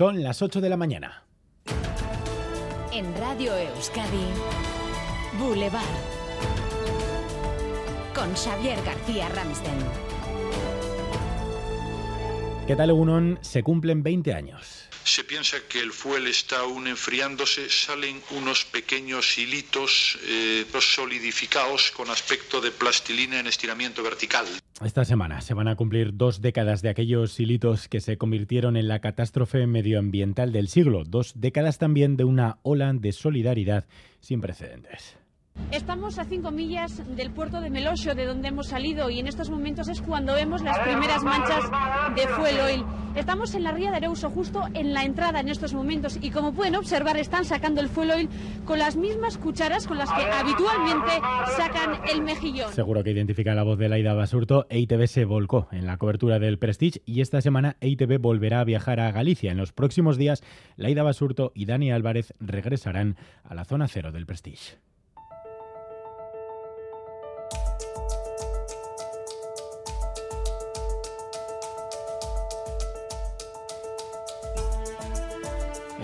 [0.00, 1.24] Son las 8 de la mañana.
[2.90, 4.28] En Radio Euskadi,
[5.38, 5.84] Boulevard.
[8.14, 9.76] Con Xavier García Ramsten.
[12.66, 13.40] ¿Qué tal, Egunon?
[13.42, 19.38] Se cumplen 20 años se piensa que el fuel está aún enfriándose, salen unos pequeños
[19.38, 24.46] hilitos eh, solidificados con aspecto de plastilina en estiramiento vertical.
[24.82, 28.88] Esta semana se van a cumplir dos décadas de aquellos hilitos que se convirtieron en
[28.88, 33.84] la catástrofe medioambiental del siglo, dos décadas también de una ola de solidaridad
[34.20, 35.18] sin precedentes.
[35.72, 39.50] Estamos a cinco millas del puerto de Melosio, de donde hemos salido, y en estos
[39.50, 41.62] momentos es cuando vemos las primeras manchas
[42.16, 42.84] de fuel oil.
[43.14, 46.52] Estamos en la ría de Areuso, justo en la entrada en estos momentos, y como
[46.52, 48.28] pueden observar, están sacando el fuel oil
[48.64, 51.12] con las mismas cucharas con las que habitualmente
[51.56, 52.72] sacan el mejillón.
[52.72, 54.66] Seguro que identifica la voz de Laida Basurto.
[54.70, 58.98] EITB se volcó en la cobertura del Prestige y esta semana EITB volverá a viajar
[58.98, 59.52] a Galicia.
[59.52, 60.42] En los próximos días,
[60.76, 64.78] Laida Basurto y Dani Álvarez regresarán a la zona cero del Prestige.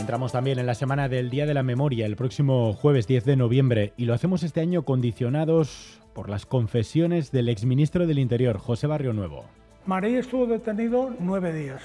[0.07, 3.35] Entramos también en la semana del Día de la Memoria, el próximo jueves 10 de
[3.35, 8.87] noviembre, y lo hacemos este año condicionados por las confesiones del exministro del Interior, José
[8.87, 9.47] Barrio Nuevo.
[9.85, 11.83] María estuvo detenido nueve días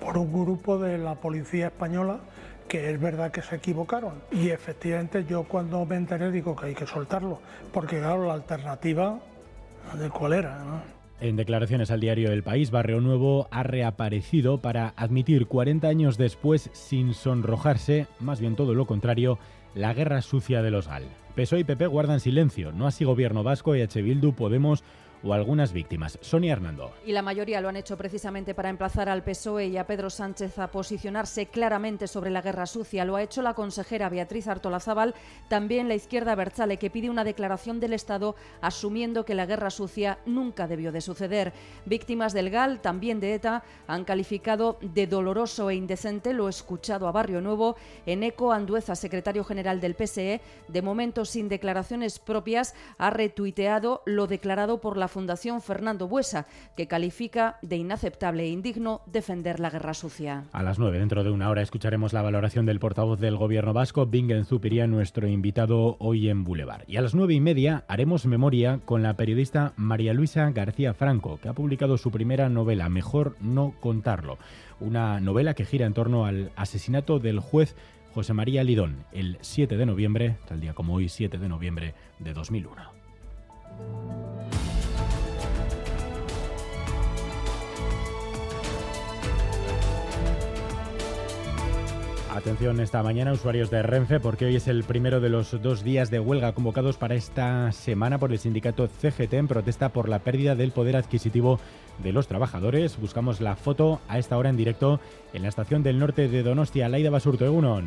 [0.00, 2.20] por un grupo de la policía española
[2.72, 4.14] que es verdad que se equivocaron.
[4.30, 7.38] Y efectivamente yo cuando me enteré digo que hay que soltarlo,
[7.70, 9.20] porque claro, la alternativa
[9.92, 10.82] de cuál era.
[11.20, 16.70] En declaraciones al diario El País, Barrio Nuevo ha reaparecido para admitir 40 años después,
[16.72, 19.38] sin sonrojarse, más bien todo lo contrario,
[19.74, 21.04] la guerra sucia de los GAL.
[21.36, 24.82] PSOE y PP guardan silencio, no así Gobierno Vasco, EH Bildu, Podemos
[25.22, 26.18] o algunas víctimas.
[26.20, 26.92] Sonia Hernando.
[27.04, 30.58] Y la mayoría lo han hecho precisamente para emplazar al PSOE y a Pedro Sánchez
[30.58, 33.04] a posicionarse claramente sobre la guerra sucia.
[33.04, 35.14] Lo ha hecho la consejera Beatriz Artolazábal,
[35.48, 40.18] también la izquierda Berzale, que pide una declaración del Estado asumiendo que la guerra sucia
[40.26, 41.52] nunca debió de suceder.
[41.86, 47.12] Víctimas del GAL, también de ETA, han calificado de doloroso e indecente lo escuchado a
[47.12, 47.76] Barrio Nuevo.
[48.06, 54.26] En eco, Andueza, secretario general del PSE, de momento sin declaraciones propias, ha retuiteado lo
[54.26, 59.92] declarado por la Fundación Fernando Buesa, que califica de inaceptable e indigno defender la guerra
[59.92, 60.44] sucia.
[60.52, 64.06] A las nueve, dentro de una hora, escucharemos la valoración del portavoz del Gobierno vasco,
[64.06, 66.84] Bingen Zupiría, nuestro invitado hoy en Boulevard.
[66.88, 71.38] Y a las nueve y media haremos memoria con la periodista María Luisa García Franco,
[71.42, 74.38] que ha publicado su primera novela, Mejor no contarlo.
[74.80, 77.76] Una novela que gira en torno al asesinato del juez
[78.14, 82.32] José María Lidón el 7 de noviembre, tal día como hoy, 7 de noviembre de
[82.32, 84.41] 2001.
[92.42, 96.10] Atención esta mañana, usuarios de Renfe, porque hoy es el primero de los dos días
[96.10, 100.56] de huelga convocados para esta semana por el sindicato CGT en protesta por la pérdida
[100.56, 101.60] del poder adquisitivo
[102.02, 102.98] de los trabajadores.
[102.98, 104.98] Buscamos la foto a esta hora en directo
[105.32, 107.84] en la estación del norte de Donostia, Laida Basurto, Egunon.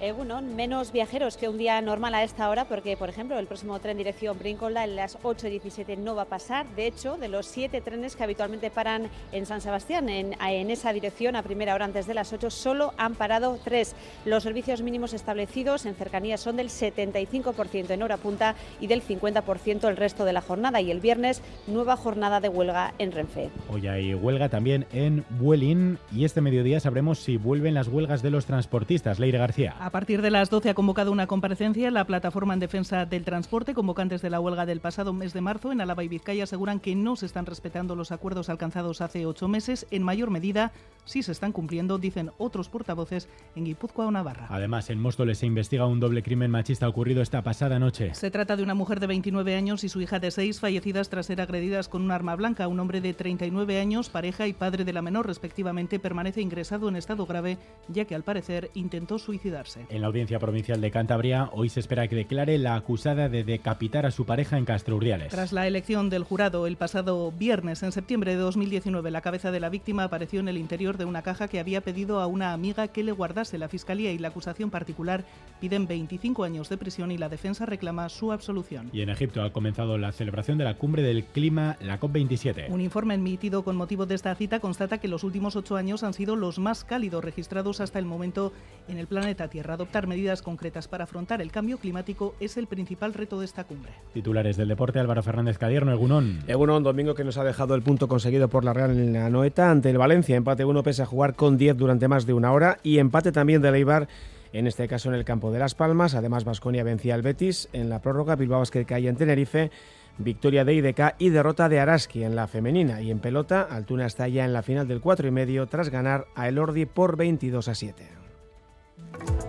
[0.00, 3.80] Egunon, menos viajeros que un día normal a esta hora, porque, por ejemplo, el próximo
[3.80, 6.66] tren dirección Brincola en las 8.17 no va a pasar.
[6.76, 10.92] De hecho, de los siete trenes que habitualmente paran en San Sebastián, en, en, esa
[10.92, 13.96] dirección, a primera hora antes de las 8, solo han parado tres.
[14.24, 19.88] Los servicios mínimos establecidos en cercanías son del 75% en hora punta y del 50%
[19.88, 20.80] el resto de la jornada.
[20.80, 23.50] Y el viernes, nueva jornada de huelga en Renfe.
[23.68, 28.30] Hoy hay huelga también en Vueling y este mediodía sabremos si vuelven las huelgas de
[28.30, 29.18] los transportistas.
[29.18, 29.74] Leire García.
[29.88, 33.72] A partir de las 12 ha convocado una comparecencia la plataforma en defensa del transporte.
[33.72, 36.94] Convocantes de la huelga del pasado mes de marzo en Álava y Vizcaya aseguran que
[36.94, 39.86] no se están respetando los acuerdos alcanzados hace ocho meses.
[39.90, 40.72] En mayor medida,
[41.06, 44.48] sí se están cumpliendo, dicen otros portavoces en Guipúzcoa o Navarra.
[44.50, 48.14] Además, en Móstoles se investiga un doble crimen machista ocurrido esta pasada noche.
[48.14, 51.24] Se trata de una mujer de 29 años y su hija de 6 fallecidas tras
[51.24, 52.68] ser agredidas con un arma blanca.
[52.68, 56.96] Un hombre de 39 años, pareja y padre de la menor, respectivamente, permanece ingresado en
[56.96, 57.56] estado grave,
[57.88, 59.77] ya que al parecer intentó suicidarse.
[59.88, 64.06] En la Audiencia Provincial de Cantabria, hoy se espera que declare la acusada de decapitar
[64.06, 65.28] a su pareja en Castro Urdiales.
[65.28, 69.60] Tras la elección del jurado el pasado viernes, en septiembre de 2019, la cabeza de
[69.60, 72.88] la víctima apareció en el interior de una caja que había pedido a una amiga
[72.88, 73.58] que le guardase.
[73.58, 75.24] La Fiscalía y la acusación particular
[75.60, 78.90] piden 25 años de prisión y la defensa reclama su absolución.
[78.92, 82.70] Y en Egipto ha comenzado la celebración de la cumbre del clima, la COP27.
[82.70, 86.14] Un informe emitido con motivo de esta cita constata que los últimos ocho años han
[86.14, 88.52] sido los más cálidos registrados hasta el momento
[88.88, 89.67] en el planeta Tierra.
[89.68, 89.74] Tierra.
[89.74, 93.92] Adoptar medidas concretas para afrontar el cambio climático es el principal reto de esta cumbre.
[94.12, 96.40] Titulares del deporte, Álvaro Fernández Cadierno, Egunón.
[96.46, 99.70] Egunón, domingo que nos ha dejado el punto conseguido por la Real en la Noeta
[99.70, 100.36] ante el Valencia.
[100.36, 103.62] Empate 1 pese a jugar con 10 durante más de una hora y empate también
[103.62, 104.08] de Leibar
[104.52, 106.14] en este caso en el campo de Las Palmas.
[106.14, 109.70] Además, Vasconia vencía al Betis en la prórroga, Bilbao que cae en Tenerife,
[110.16, 113.02] victoria de IDK y derrota de Araski en la femenina.
[113.02, 116.26] Y en pelota, Altuna está ya en la final del 4 y medio tras ganar
[116.34, 118.27] a Elordi por 22 a 7.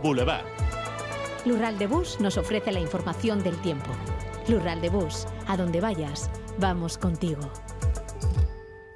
[0.01, 0.45] Boulevard.
[1.45, 3.91] Lural de Bus nos ofrece la información del tiempo.
[4.47, 7.41] Lural de Bus, a donde vayas, vamos contigo.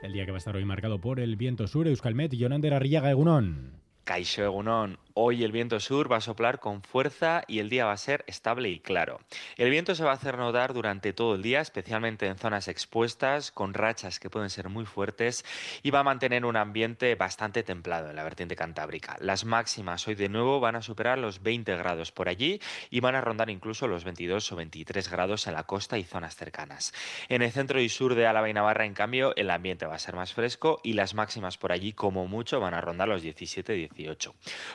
[0.01, 2.73] El día que va a estar hoy marcado por el viento sur, Euskalmet y Yonander
[2.73, 3.81] Arriaga Egunón.
[4.03, 7.93] Caixo Egunon, hoy el viento sur va a soplar con fuerza y el día va
[7.93, 9.19] a ser estable y claro.
[9.57, 13.51] El viento se va a hacer notar durante todo el día, especialmente en zonas expuestas,
[13.51, 15.45] con rachas que pueden ser muy fuertes
[15.83, 19.17] y va a mantener un ambiente bastante templado en la vertiente cantábrica.
[19.19, 22.59] Las máximas hoy de nuevo van a superar los 20 grados por allí
[22.89, 26.35] y van a rondar incluso los 22 o 23 grados en la costa y zonas
[26.35, 26.93] cercanas.
[27.29, 29.99] En el centro y sur de Álava y Navarra, en cambio, el ambiente va a
[29.99, 33.73] ser más fresco y las máximas por allí, como mucho, van a rondar los 17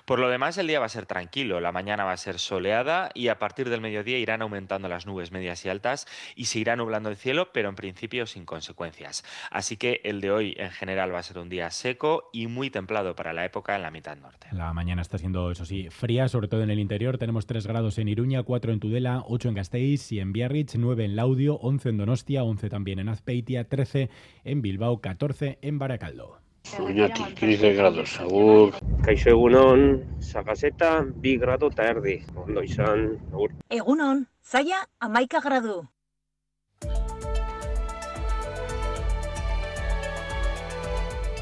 [0.04, 3.10] por lo demás, el día va a ser tranquilo, la mañana va a ser soleada
[3.14, 6.76] y a partir del mediodía irán aumentando las nubes medias y altas y se irá
[6.76, 9.24] nublando el cielo, pero en principio sin consecuencias.
[9.50, 12.70] Así que el de hoy en general va a ser un día seco y muy
[12.70, 14.48] templado para la época en la mitad norte.
[14.52, 17.18] La mañana está siendo, eso sí, fría, sobre todo en el interior.
[17.18, 21.04] Tenemos 3 grados en Iruña, 4 en Tudela, 8 en Gasteiz y en Biarritz, 9
[21.04, 24.10] en Laudio, 11 en Donostia, 11 también en Azpeitia, 13
[24.44, 26.47] en Bilbao, 14 en Baracaldo.
[26.64, 28.74] Zuñati, 15 grados, agur.
[29.04, 32.22] Kaixo egunon, sagaseta, bi grado eta erdi.
[32.36, 33.54] Ondo izan, agur.
[33.70, 35.82] Egunon, zaila, amaika gradu.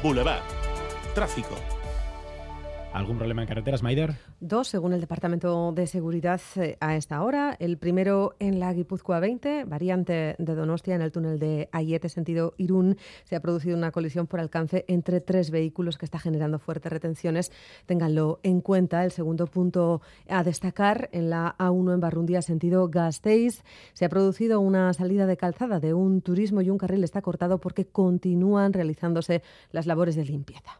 [0.03, 0.43] Boulevard.
[1.15, 1.76] Tráfico.
[2.93, 4.15] ¿Algún problema en carreteras, Maider?
[4.39, 7.55] Dos, según el Departamento de Seguridad eh, a esta hora.
[7.59, 12.53] El primero en la Guipúzcoa 20, variante de Donostia, en el túnel de Ayete, sentido
[12.57, 12.97] Irún.
[13.25, 17.51] Se ha producido una colisión por alcance entre tres vehículos que está generando fuertes retenciones.
[17.85, 19.03] Ténganlo en cuenta.
[19.03, 23.63] El segundo punto a destacar, en la A1 en Barrundía, sentido Gasteiz,
[23.93, 27.59] se ha producido una salida de calzada de un turismo y un carril está cortado
[27.59, 30.79] porque continúan realizándose las labores de limpieza.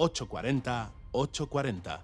[0.00, 2.00] 840 840.